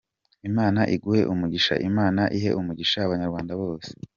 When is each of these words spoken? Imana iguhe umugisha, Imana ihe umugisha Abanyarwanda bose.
Imana 0.49 0.79
iguhe 0.95 1.21
umugisha, 1.33 1.73
Imana 1.89 2.21
ihe 2.37 2.49
umugisha 2.59 2.97
Abanyarwanda 3.03 3.53
bose. 3.61 3.89